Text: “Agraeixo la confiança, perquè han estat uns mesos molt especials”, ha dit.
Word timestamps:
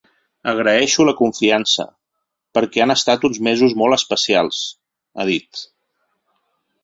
“Agraeixo 0.51 1.03
la 1.09 1.13
confiança, 1.19 1.83
perquè 2.57 2.83
han 2.85 2.93
estat 2.95 3.27
uns 3.29 3.39
mesos 3.49 3.77
molt 3.81 3.97
especials”, 3.99 4.63
ha 5.17 5.27
dit. 5.31 5.61